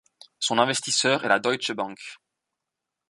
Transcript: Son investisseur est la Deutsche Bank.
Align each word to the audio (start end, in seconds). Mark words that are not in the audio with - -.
Son 0.39 0.57
investisseur 0.57 1.25
est 1.25 1.27
la 1.27 1.37
Deutsche 1.37 1.73
Bank. 1.73 1.99